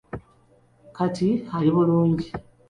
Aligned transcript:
Kati 0.95 1.29
ali 1.55 1.69
bulungi. 1.75 2.27